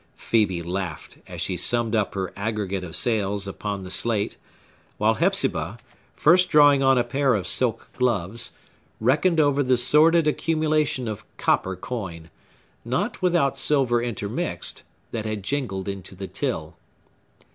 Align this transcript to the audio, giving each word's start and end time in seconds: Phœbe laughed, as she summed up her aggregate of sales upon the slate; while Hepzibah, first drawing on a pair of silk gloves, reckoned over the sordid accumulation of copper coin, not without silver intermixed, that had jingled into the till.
Phœbe 0.17 0.65
laughed, 0.65 1.19
as 1.27 1.41
she 1.41 1.55
summed 1.55 1.95
up 1.95 2.15
her 2.15 2.33
aggregate 2.35 2.83
of 2.83 2.95
sales 2.95 3.45
upon 3.47 3.83
the 3.83 3.91
slate; 3.91 4.35
while 4.97 5.13
Hepzibah, 5.13 5.77
first 6.15 6.49
drawing 6.49 6.81
on 6.81 6.97
a 6.97 7.03
pair 7.03 7.35
of 7.35 7.45
silk 7.45 7.87
gloves, 7.95 8.51
reckoned 8.99 9.39
over 9.39 9.61
the 9.61 9.77
sordid 9.77 10.25
accumulation 10.25 11.07
of 11.07 11.23
copper 11.37 11.75
coin, 11.75 12.31
not 12.83 13.21
without 13.21 13.59
silver 13.59 14.01
intermixed, 14.01 14.81
that 15.11 15.27
had 15.27 15.43
jingled 15.43 15.87
into 15.87 16.15
the 16.15 16.25
till. 16.25 16.75